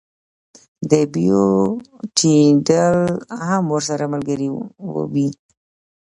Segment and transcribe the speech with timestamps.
[0.89, 1.45] د بیو
[2.17, 2.97] ټیټېدل
[3.47, 4.49] هم ورسره ملګري
[5.13, 5.29] وي